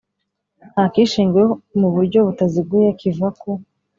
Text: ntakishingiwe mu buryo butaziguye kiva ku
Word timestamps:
ntakishingiwe 0.71 1.43
mu 1.79 1.87
buryo 1.95 2.19
butaziguye 2.27 2.89
kiva 2.99 3.27
ku 3.39 3.49